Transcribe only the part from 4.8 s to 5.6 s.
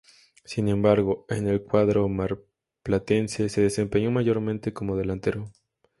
delantero.